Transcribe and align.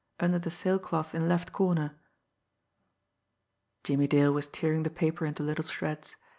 under 0.19 0.39
the 0.39 0.49
sail 0.49 0.79
cloth 0.79 1.13
in 1.13 1.27
left 1.29 1.53
corner..." 1.53 1.95
Jimmie 3.83 4.07
Dale 4.07 4.33
was 4.33 4.47
tearing 4.47 4.81
the 4.81 4.89
paper 4.89 5.27
into 5.27 5.43
little 5.43 5.63
shreds. 5.63 6.15